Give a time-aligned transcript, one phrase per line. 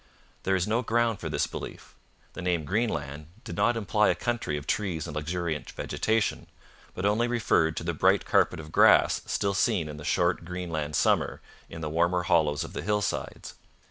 [0.41, 1.93] There is no ground for this belief.
[2.33, 6.47] The name 'Greenland' did not imply a country of trees and luxuriant vegetation,
[6.95, 10.95] but only referred to the bright carpet of grass still seen in the short Greenland
[10.95, 13.53] summer in the warmer hollows of the hillsides.